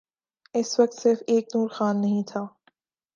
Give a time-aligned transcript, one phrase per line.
[0.53, 2.45] اس وقت صرف ایک نور خان نہیں تھا۔